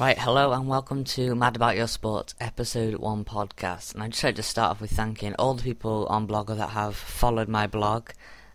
[0.00, 3.92] Right, hello and welcome to Mad About Your Sports episode 1 podcast.
[3.92, 6.70] And I'd just like to start off with thanking all the people on Blogger that
[6.70, 8.08] have followed my blog.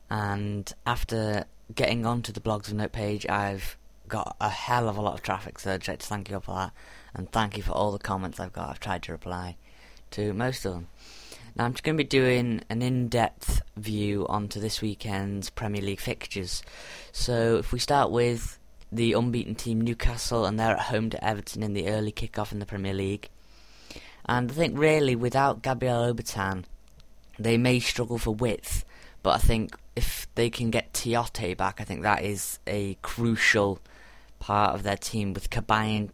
[0.09, 1.45] And after
[1.75, 3.77] getting onto the Blogs of Note page, I've
[4.07, 6.37] got a hell of a lot of traffic, so I'd just like to thank you
[6.37, 6.71] all for that.
[7.13, 8.69] And thank you for all the comments I've got.
[8.69, 9.55] I've tried to reply
[10.11, 10.87] to most of them.
[11.55, 15.83] Now, I'm just going to be doing an in depth view onto this weekend's Premier
[15.83, 16.63] League fixtures.
[17.11, 18.57] So, if we start with
[18.91, 22.59] the unbeaten team Newcastle, and they're at home to Everton in the early kick-off in
[22.59, 23.29] the Premier League.
[24.25, 26.65] And I think really without Gabriel Obertan,
[27.37, 28.85] they may struggle for width,
[29.23, 33.79] but I think if they can get Tiote back, I think that is a crucial
[34.39, 36.09] part of their team with Cabaye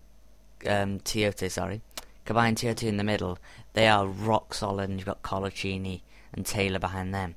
[0.67, 1.81] um, Tiote, sorry,
[2.25, 3.37] Cabaye and Tiote in the middle.
[3.73, 6.01] They are rock solid, and you've got Coloccini
[6.33, 7.35] and Taylor behind them.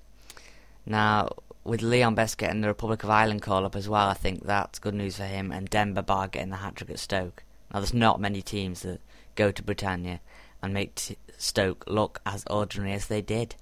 [0.87, 1.31] Now,
[1.65, 4.79] with Leon Best getting the Republic of Ireland call up as well, I think that's
[4.79, 5.51] good news for him.
[5.51, 7.43] And Demba Ba getting the hat trick at Stoke.
[7.73, 9.01] Now, there's not many teams that
[9.35, 10.21] go to Britannia
[10.63, 13.55] and make t- Stoke look as ordinary as they did.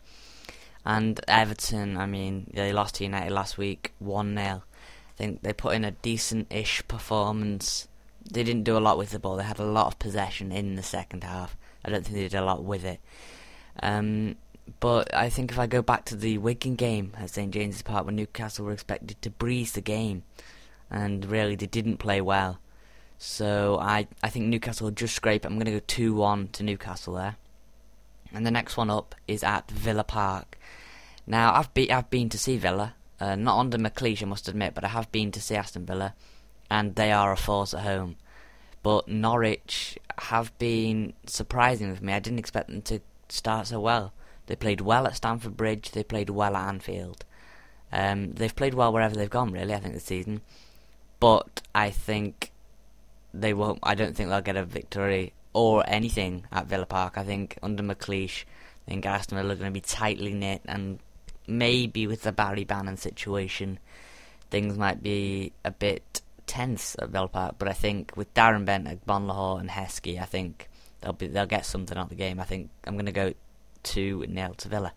[0.84, 4.46] And Everton, I mean, they lost to United last week, 1 0.
[4.46, 7.86] I think they put in a decent ish performance.
[8.30, 10.74] They didn't do a lot with the ball, they had a lot of possession in
[10.74, 11.56] the second half.
[11.84, 13.00] I don't think they did a lot with it.
[13.80, 14.36] Um,
[14.80, 18.06] but I think if I go back to the Wigan game at St James's Park,
[18.06, 20.22] when Newcastle were expected to breeze the game,
[20.90, 22.58] and really they didn't play well.
[23.18, 25.44] So I I think Newcastle will just scrape.
[25.44, 27.36] I'm going to go two one to Newcastle there.
[28.34, 30.58] And the next one up is at Villa Park.
[31.26, 34.74] Now I've be, I've been to see Villa, uh, not under McLeish I must admit,
[34.74, 36.14] but I have been to see Aston Villa,
[36.70, 38.16] and they are a force at home.
[38.82, 42.12] But Norwich have been surprising with me.
[42.12, 44.12] I didn't expect them to start so well.
[44.46, 45.90] They played well at Stamford Bridge.
[45.92, 47.24] They played well at Anfield.
[47.92, 49.74] Um, they've played well wherever they've gone, really.
[49.74, 50.40] I think this season,
[51.20, 52.52] but I think
[53.34, 53.78] they won't.
[53.82, 57.18] I don't think they'll get a victory or anything at Villa Park.
[57.18, 58.44] I think under McLeish,
[58.86, 60.98] I think Aston Villa are going to be tightly knit, and
[61.46, 63.78] maybe with the Barry Bannan situation,
[64.50, 67.56] things might be a bit tense at Villa Park.
[67.58, 70.70] But I think with Darren Bent, Agbonlahor, and Heskey, I think
[71.02, 72.40] they'll be they'll get something out of the game.
[72.40, 73.34] I think I'm going to go
[73.82, 74.92] 2 0 to Villa.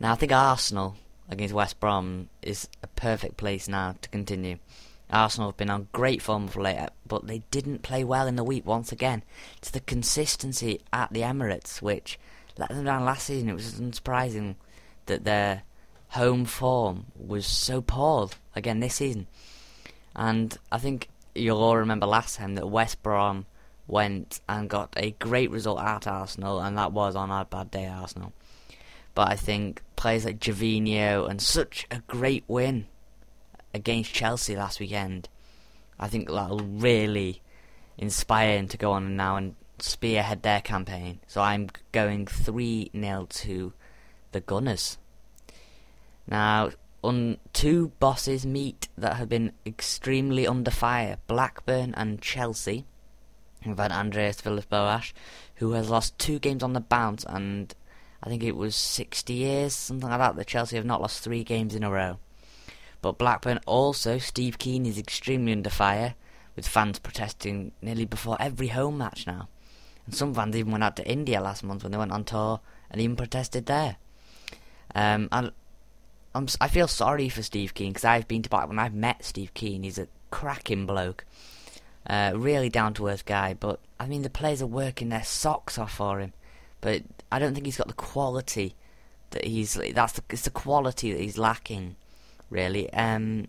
[0.00, 0.96] Now, I think Arsenal
[1.28, 4.58] against West Brom is a perfect place now to continue.
[5.10, 8.44] Arsenal have been on great form of late, but they didn't play well in the
[8.44, 9.22] week once again.
[9.56, 12.18] It's the consistency at the Emirates which
[12.58, 13.48] let them down last season.
[13.48, 14.56] It was unsurprising
[15.06, 15.62] that their
[16.08, 19.26] home form was so poor again this season.
[20.14, 23.46] And I think you'll all remember last time that West Brom
[23.88, 27.86] went and got a great result at Arsenal, and that was on our bad day,
[27.86, 28.32] Arsenal.
[29.14, 32.86] But I think players like Gervinho and such a great win
[33.74, 35.28] against Chelsea last weekend,
[35.98, 37.42] I think that'll really
[37.96, 41.18] inspire him to go on now and spearhead their campaign.
[41.26, 43.72] So I'm going 3 0 to
[44.32, 44.98] the Gunners.
[46.26, 46.70] Now,
[47.02, 52.84] on two bosses meet that have been extremely under fire Blackburn and Chelsea.
[53.64, 55.12] We've had Andreas Villas-Boas,
[55.56, 57.74] who has lost two games on the bounce, and
[58.22, 61.44] I think it was 60 years, something like that, that Chelsea have not lost three
[61.44, 62.18] games in a row.
[63.02, 66.14] But Blackburn also, Steve Kean is extremely under fire,
[66.56, 69.48] with fans protesting nearly before every home match now.
[70.06, 72.60] And some fans even went out to India last month when they went on tour
[72.90, 73.96] and even protested there.
[74.94, 75.50] Um, I,
[76.34, 78.78] I'm, I feel sorry for Steve Kean because I've been to Blackburn.
[78.78, 79.82] I've met Steve Kean.
[79.82, 81.24] He's a cracking bloke.
[82.06, 85.78] Uh, really down to earth guy, but I mean the players are working their socks
[85.78, 86.32] off for him,
[86.80, 88.74] but I don't think he's got the quality
[89.30, 89.74] that he's.
[89.74, 91.96] That's the, it's the quality that he's lacking,
[92.50, 92.90] really.
[92.92, 93.48] Um,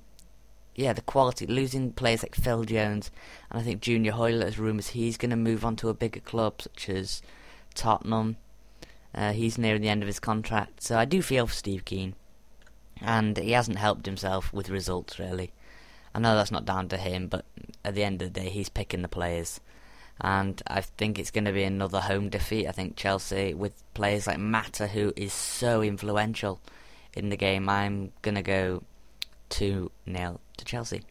[0.75, 3.11] yeah, the quality losing players like Phil Jones,
[3.49, 6.19] and I think Junior Hoilett has rumours he's going to move on to a bigger
[6.21, 7.21] club such as
[7.75, 8.37] Tottenham.
[9.13, 12.13] Uh, he's nearing the end of his contract, so I do feel for Steve Kean,
[13.01, 15.51] and he hasn't helped himself with results really.
[16.13, 17.45] I know that's not down to him, but
[17.85, 19.59] at the end of the day, he's picking the players.
[20.21, 22.67] And I think it's going to be another home defeat.
[22.67, 26.59] I think Chelsea, with players like Mata, who is so influential
[27.13, 28.83] in the game, I'm going to go
[29.49, 31.03] 2 0 to Chelsea.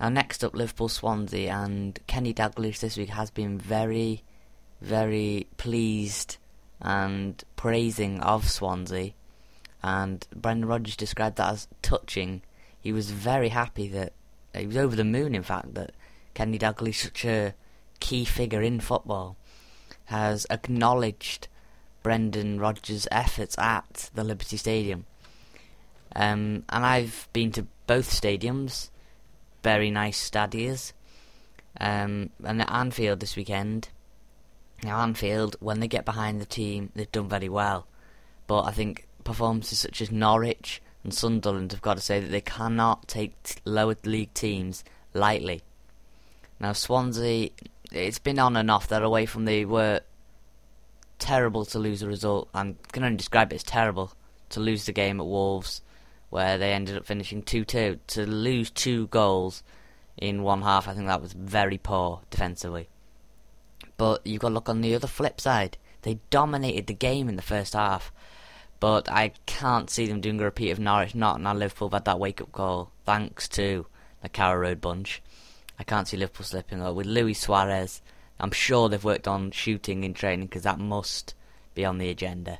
[0.00, 1.52] Now, next up, Liverpool Swansea.
[1.52, 4.22] And Kenny Dalglish this week has been very,
[4.80, 6.38] very pleased
[6.80, 9.12] and praising of Swansea.
[9.82, 12.42] And Brendan Rodgers described that as touching
[12.86, 14.12] he was very happy that
[14.54, 15.34] he was over the moon.
[15.34, 15.90] In fact, that
[16.34, 17.52] Kenny Dalglish, such a
[17.98, 19.36] key figure in football,
[20.04, 21.48] has acknowledged
[22.04, 25.04] Brendan Rodgers' efforts at the Liberty Stadium.
[26.14, 28.90] Um, and I've been to both stadiums,
[29.64, 30.92] very nice stadiums.
[31.80, 33.88] Um, and at Anfield this weekend.
[34.84, 37.88] Now Anfield, when they get behind the team, they've done very well.
[38.46, 42.40] But I think performances such as Norwich and Sunderland have got to say that they
[42.40, 44.82] cannot take lower league teams
[45.14, 45.62] lightly.
[46.58, 47.50] Now Swansea,
[47.92, 48.88] it's been on and off.
[48.88, 50.00] They're away from they were
[51.20, 52.48] terrible to lose a result.
[52.52, 54.14] I can only describe it as terrible
[54.48, 55.80] to lose the game at Wolves,
[56.30, 58.00] where they ended up finishing two-two.
[58.08, 59.62] To lose two goals
[60.16, 62.88] in one half, I think that was very poor defensively.
[63.96, 65.78] But you've got to look on the other flip side.
[66.02, 68.10] They dominated the game in the first half.
[68.78, 71.14] But I can't see them doing a repeat of Norwich.
[71.14, 73.86] Not now Liverpool have had that wake up call thanks to
[74.22, 75.22] the Carrow Road bunch.
[75.78, 78.02] I can't see Liverpool slipping up with Luis Suarez.
[78.38, 81.34] I'm sure they've worked on shooting in training because that must
[81.74, 82.58] be on the agenda.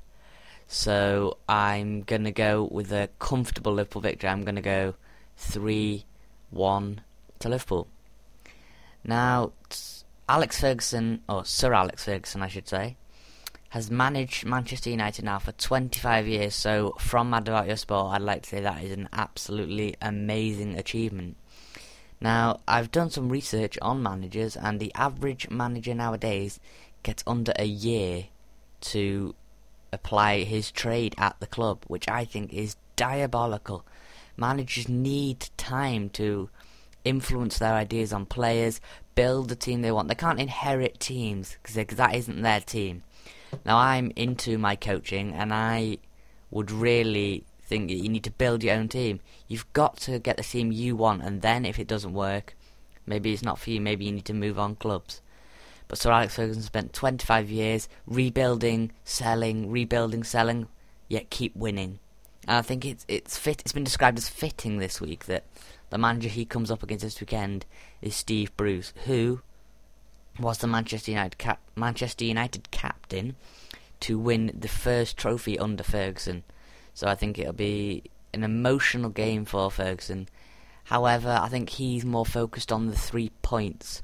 [0.66, 4.30] So I'm going to go with a comfortable Liverpool victory.
[4.30, 4.94] I'm going to go
[5.36, 6.04] 3
[6.50, 7.00] 1
[7.38, 7.88] to Liverpool.
[9.04, 9.52] Now,
[10.28, 12.96] Alex Ferguson, or Sir Alex Ferguson, I should say,
[13.76, 16.55] has managed Manchester United now for 25 years.
[16.55, 20.78] So, from Mad About Your Sport, I'd like to say that is an absolutely amazing
[20.78, 21.37] achievement.
[22.19, 26.58] Now, I've done some research on managers, and the average manager nowadays
[27.02, 28.28] gets under a year
[28.93, 29.34] to
[29.93, 33.84] apply his trade at the club, which I think is diabolical.
[34.38, 36.49] Managers need time to
[37.05, 38.81] influence their ideas on players,
[39.14, 40.08] build the team they want.
[40.08, 43.02] They can't inherit teams because that isn't their team.
[43.64, 45.98] Now, I'm into my coaching, and I
[46.50, 49.20] would really think that you need to build your own team.
[49.48, 52.56] You've got to get the team you want, and then if it doesn't work,
[53.06, 53.81] maybe it's not for you.
[53.81, 55.20] Maybe you need to move on clubs.
[55.88, 60.69] But Sir Alex Ferguson spent 25 years rebuilding, selling, rebuilding, selling,
[61.08, 62.00] yet keep winning.
[62.46, 63.60] And I think it's it's fit.
[63.60, 65.44] It's been described as fitting this week that
[65.90, 67.66] the manager he comes up against this weekend
[68.02, 69.40] is Steve Bruce, who
[70.38, 73.36] was the Manchester United cap- Manchester United captain
[74.00, 76.44] to win the first trophy under Ferguson.
[76.94, 80.28] So I think it'll be an emotional game for Ferguson.
[80.84, 84.02] However, I think he's more focused on the three points.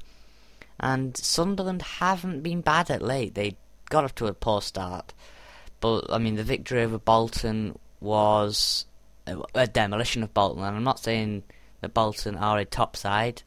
[0.79, 3.35] And Sunderland haven't been bad at late.
[3.35, 3.55] They
[3.89, 5.13] got off to a poor start.
[5.79, 8.85] But, I mean, the victory over Bolton was
[9.55, 10.63] a, demolition of Bolton.
[10.63, 11.43] And I'm not saying
[11.81, 13.43] that Bolton are a top side.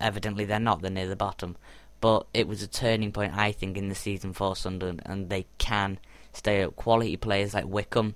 [0.00, 0.82] Evidently, they're not.
[0.82, 1.56] They're near the bottom.
[2.04, 5.00] But it was a turning point, I think, in the season for Sunderland.
[5.06, 5.98] And they can
[6.34, 6.76] stay up.
[6.76, 8.14] Quality players like Wickham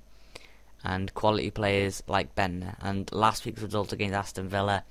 [0.84, 2.76] and quality players like Bendtner.
[2.82, 4.84] And last week's result against Aston Villa,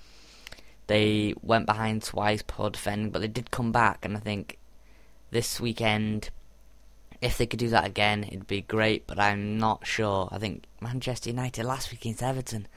[0.87, 4.03] they went behind twice, poor defending, but they did come back.
[4.03, 4.57] And I think
[5.29, 6.31] this weekend,
[7.21, 9.05] if they could do that again, it'd be great.
[9.05, 10.27] But I'm not sure.
[10.31, 12.67] I think Manchester United last week against Everton,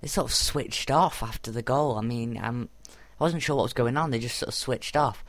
[0.00, 1.98] they sort of switched off after the goal.
[1.98, 2.70] I mean, I'm,
[3.20, 4.12] I wasn't sure what was going on.
[4.12, 5.22] They just sort of switched off,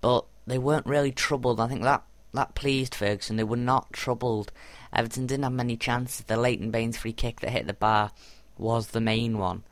[0.00, 1.60] but they weren't really troubled.
[1.60, 2.02] I think that
[2.32, 3.36] that pleased Ferguson.
[3.36, 4.52] They were not troubled
[4.96, 6.24] Everton didn't have many chances.
[6.24, 8.12] The Leighton Baines free kick that hit the bar
[8.56, 9.62] was the main one.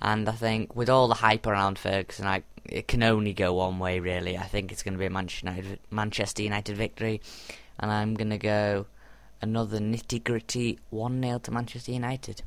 [0.00, 3.80] And I think with all the hype around Ferguson, I, it can only go one
[3.80, 4.38] way, really.
[4.38, 7.20] I think it's going to be a Manchester United, victory.
[7.80, 8.86] And I'm going to go
[9.42, 12.42] another nitty gritty 1 0 to Manchester United.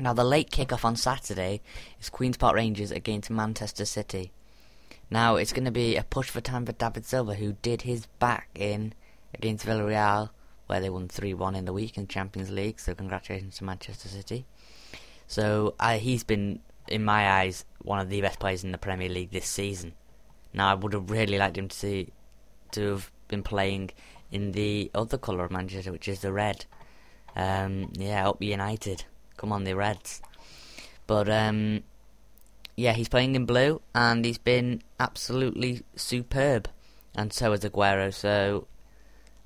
[0.00, 1.60] Now, the late kick-off on Saturday
[2.00, 4.32] is Queen's Park Rangers against Manchester City.
[5.10, 8.06] Now, it's going to be a push for time for David Silva, who did his
[8.18, 8.92] back in
[9.34, 10.30] against Villarreal
[10.66, 12.80] where they won 3 1 in the week in Champions League.
[12.80, 14.46] So, congratulations to Manchester City.
[15.26, 19.08] So, uh, he's been, in my eyes, one of the best players in the Premier
[19.08, 19.92] League this season.
[20.52, 22.12] Now, I would have really liked him to see,
[22.72, 23.90] to have been playing
[24.30, 26.64] in the other colour of Manchester, which is the red.
[27.34, 29.04] Um, yeah, up United.
[29.36, 30.22] Come on, the Reds.
[31.06, 31.82] But, um,
[32.76, 36.68] yeah, he's playing in blue, and he's been absolutely superb.
[37.14, 38.66] And so is Aguero, so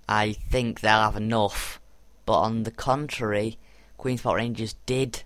[0.09, 1.81] I think they'll have enough.
[2.27, 3.57] But on the contrary,
[3.97, 5.23] Queen's Park Rangers did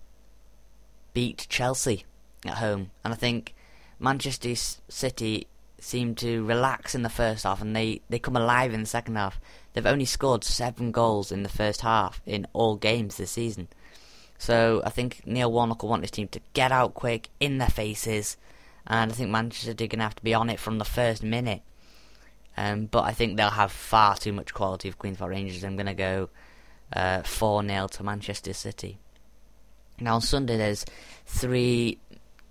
[1.14, 2.04] beat Chelsea
[2.44, 3.54] at home, and I think
[3.98, 5.46] Manchester City
[5.78, 9.16] seemed to relax in the first half, and they, they come alive in the second
[9.16, 9.40] half.
[9.72, 13.68] They've only scored seven goals in the first half in all games this season.
[14.44, 17.68] So I think Neil Warnock will want his team to get out quick, in their
[17.68, 18.36] faces,
[18.86, 21.22] and I think Manchester are going to have to be on it from the first
[21.22, 21.62] minute.
[22.54, 25.64] Um, but I think they'll have far too much quality of Queen's Park Rangers.
[25.64, 26.28] I'm going to go
[26.92, 28.98] uh, 4 uh, 0 to Manchester City.
[29.98, 30.84] Now on Sunday there's
[31.24, 31.96] three,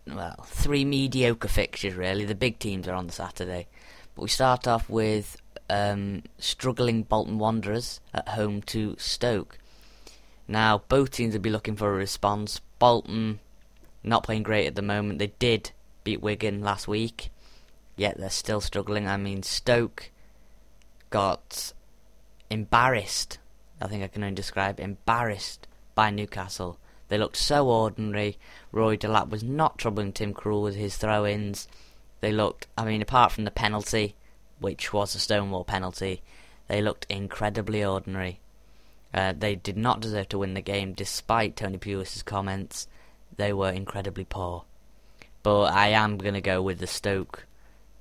[0.07, 2.25] well, three mediocre fixtures really.
[2.25, 3.67] The big teams are on the Saturday,
[4.15, 5.37] but we start off with
[5.69, 9.59] um, struggling Bolton Wanderers at home to Stoke.
[10.47, 12.61] Now both teams will be looking for a response.
[12.79, 13.39] Bolton
[14.03, 15.19] not playing great at the moment.
[15.19, 15.71] They did
[16.03, 17.29] beat Wigan last week,
[17.95, 19.07] yet they're still struggling.
[19.07, 20.11] I mean, Stoke
[21.09, 21.73] got
[22.49, 23.39] embarrassed.
[23.81, 26.79] I think I can only describe embarrassed by Newcastle.
[27.07, 28.37] They looked so ordinary.
[28.71, 31.67] Rory Delap was not troubling Tim Krul with his throw-ins.
[32.21, 34.15] They looked, I mean, apart from the penalty,
[34.59, 36.21] which was a Stonewall penalty,
[36.67, 38.39] they looked incredibly ordinary.
[39.13, 42.87] Uh, they did not deserve to win the game, despite Tony Pulis's comments.
[43.35, 44.65] They were incredibly poor.
[45.43, 47.45] But I am going to go with the Stoke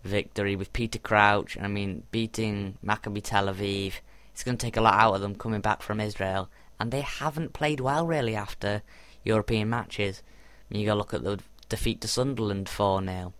[0.05, 1.59] victory with Peter Crouch.
[1.61, 3.95] I mean, beating Maccabi Tel Aviv.
[4.33, 6.49] It's going to take a lot out of them coming back from Israel.
[6.81, 8.83] And they haven't played well, really, after
[9.25, 10.23] European matches.
[10.71, 13.33] I mean, you got to look at the defeat to Sunderland 4 0,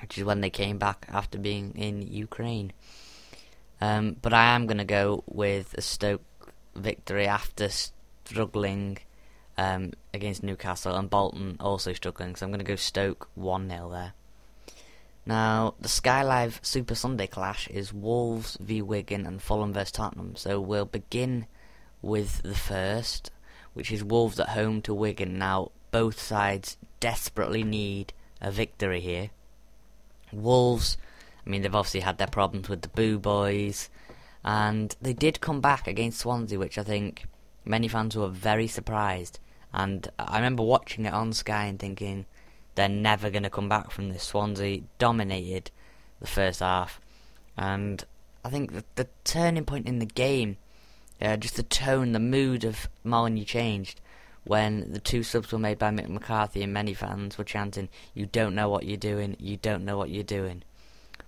[0.00, 2.72] which is when they came back after being in Ukraine.
[3.80, 6.22] Um, but I am going to go with a Stoke
[6.74, 7.68] victory after
[8.24, 8.98] struggling
[9.56, 12.36] um, against Newcastle and Bolton also struggling.
[12.36, 14.12] So I'm going to go Stoke 1 0 there.
[15.26, 20.36] Now, the Sky Live Super Sunday clash is Wolves v Wigan and Fulham vs Tottenham.
[20.36, 21.46] So we'll begin
[22.02, 23.30] with the first,
[23.72, 25.38] which is Wolves at home to Wigan.
[25.38, 29.30] Now, both sides desperately need a victory here.
[30.30, 30.98] Wolves,
[31.46, 33.88] I mean, they've obviously had their problems with the Boo Boys,
[34.44, 37.26] and they did come back against Swansea, which I think
[37.64, 39.38] many fans were very surprised.
[39.72, 42.26] And I remember watching it on Sky and thinking,
[42.74, 44.24] they're never going to come back from this.
[44.24, 45.70] Swansea dominated
[46.20, 47.00] the first half,
[47.56, 48.04] and
[48.44, 50.58] I think the, the turning point in the game,
[51.20, 54.00] uh, just the tone, the mood of Molineux changed
[54.44, 58.26] when the two subs were made by Mick McCarthy and many fans were chanting, "You
[58.26, 59.36] don't know what you're doing.
[59.38, 60.62] You don't know what you're doing."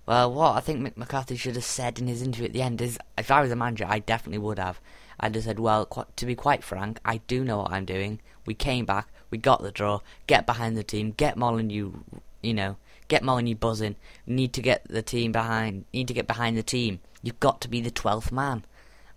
[0.07, 2.81] Well, what I think Mick McCarthy should have said in his interview at the end
[2.81, 4.79] is, if I was a manager, I definitely would have.
[5.19, 8.21] I'd have said, well, qu- to be quite frank, I do know what I'm doing.
[8.45, 9.99] We came back, we got the draw.
[10.25, 11.11] Get behind the team.
[11.11, 12.03] Get Molineux, you
[12.41, 12.77] you know,
[13.09, 13.97] get Molineux buzzing.
[14.25, 15.83] Need to get the team behind.
[15.93, 17.01] Need to get behind the team.
[17.21, 18.63] You've got to be the twelfth man.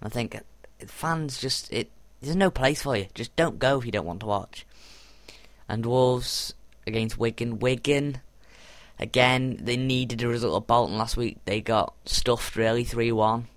[0.00, 0.40] And I think
[0.86, 1.90] fans just it.
[2.20, 3.06] There's no place for you.
[3.14, 4.66] Just don't go if you don't want to watch.
[5.68, 6.54] And Wolves
[6.86, 7.60] against Wigan.
[7.60, 8.20] Wigan
[9.00, 9.58] again.
[9.60, 11.38] They needed a result of Bolton last week.
[11.44, 13.48] They got stuffed really three one,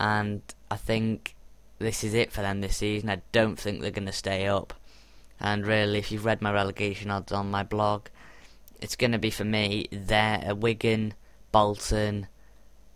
[0.00, 1.36] and I think
[1.78, 3.10] this is it for them this season.
[3.10, 4.74] I don't think they're going to stay up.
[5.38, 8.06] And really, if you've read my relegation odds on my blog,
[8.80, 11.14] it's going to be for me there, Wigan,
[11.50, 12.28] Bolton,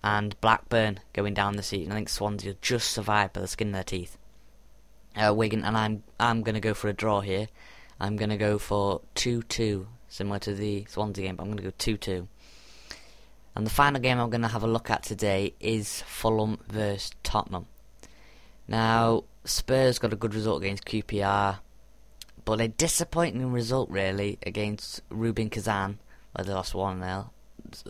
[0.03, 1.93] and Blackburn going down the season.
[1.93, 4.17] I think Swansea will just survive by the skin of their teeth.
[5.17, 7.49] Uh, Wigan, and I'm I'm going to go for a draw here.
[7.99, 11.65] I'm going to go for 2-2, similar to the Swansea game, but I'm going to
[11.65, 12.27] go 2-2.
[13.55, 17.13] And the final game I'm going to have a look at today is Fulham versus
[17.23, 17.67] Tottenham.
[18.69, 21.59] Now, Spurs got a good result against QPR
[22.47, 25.99] but a disappointing result really against Rubin Kazan,
[26.33, 27.31] where they lost 1 0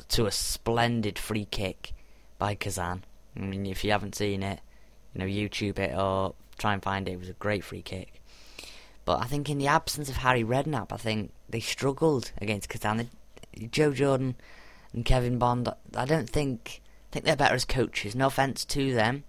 [0.09, 1.93] to a splendid free kick
[2.39, 3.05] by Kazan.
[3.37, 4.61] I mean, if you haven't seen it,
[5.13, 7.13] you know, YouTube it or try and find it.
[7.13, 8.23] It was a great free kick.
[9.07, 13.09] But I think in the absence of Harry Redknapp, I think they struggled against Kazan.
[13.71, 14.35] Joe Jordan
[14.93, 18.15] and Kevin Bond, I don't think I think they're better as coaches.
[18.17, 19.23] No offense to them,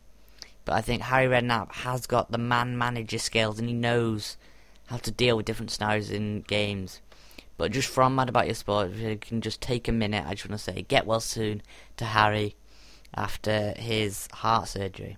[0.65, 4.36] but I think Harry Redknapp has got the man manager skills and he knows
[4.88, 7.00] how to deal with different scenarios in games.
[7.55, 10.34] But just from Mad About Your Sport, if you can just take a minute, I
[10.34, 11.62] just want to say get well soon
[11.98, 12.55] to Harry
[13.13, 15.17] after his heart surgery.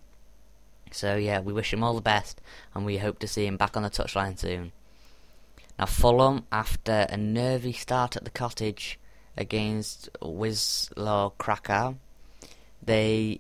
[0.92, 2.42] So yeah, we wish him all the best,
[2.74, 4.72] and we hope to see him back on the touchline soon.
[5.78, 9.00] Now Fulham, after a nervy start at the cottage
[9.38, 11.96] against Wisła Krakow,
[12.84, 13.40] they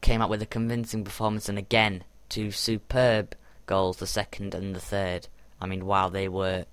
[0.00, 3.34] came out with a convincing performance, and again two superb
[3.66, 5.28] goals, the second and the third.
[5.60, 6.64] I mean, wow, they were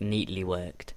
[0.00, 0.94] neatly worked.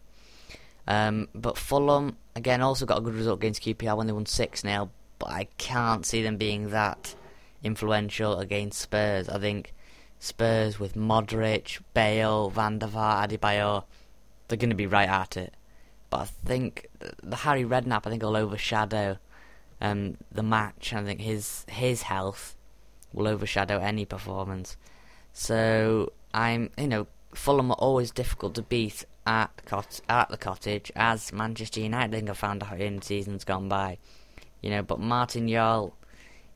[0.87, 4.61] Um, but Fulham, again, also got a good result against QPR when they won 6
[4.61, 4.89] 0,
[5.19, 7.15] but I can't see them being that
[7.63, 9.29] influential against Spurs.
[9.29, 9.73] I think
[10.19, 13.83] Spurs with Modric, Bale, Van der Vaart,
[14.47, 15.53] they're going to be right at it.
[16.09, 16.87] But I think
[17.21, 19.17] the Harry Redknapp, I think, will overshadow
[19.79, 20.93] um, the match.
[20.93, 22.55] I think his his health
[23.13, 24.75] will overshadow any performance.
[25.33, 30.91] So I'm, you know, Fulham are always difficult to beat at cot- at the cottage,
[30.95, 33.99] as Manchester United I think have found out in seasons gone by.
[34.61, 35.93] You know, but Martin Jol,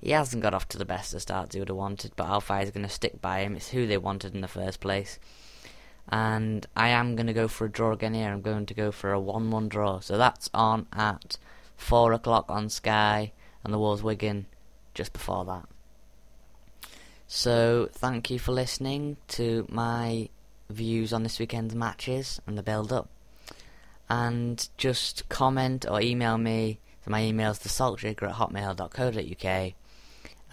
[0.03, 2.63] he hasn't got off to the best of starts he would have wanted, but Alfie
[2.63, 3.55] is going to stick by him.
[3.55, 5.17] It's who they wanted in the first place.
[6.09, 8.29] And I am going to go for a draw again here.
[8.29, 9.99] I'm going to go for a 1 1 draw.
[10.01, 11.37] So that's on at
[11.77, 13.31] 4 o'clock on Sky,
[13.63, 14.45] and the Wolves Wigan
[14.93, 15.69] just before that.
[17.27, 20.29] So, thank you for listening to my
[20.69, 23.09] views on this weekend's matches and the build up.
[24.09, 26.79] and just comment or email me.
[27.03, 29.73] So my email is thesaltshaker at hotmail.co.uk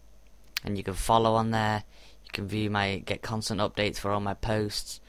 [0.65, 1.83] and you can follow on there.
[2.25, 5.01] You can view my get constant updates for all my posts.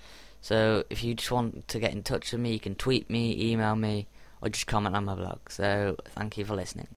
[0.41, 3.51] So if you just want to get in touch with me, you can tweet me,
[3.51, 4.07] email me,
[4.41, 5.37] or just comment on my blog.
[5.49, 6.87] So thank you for listening.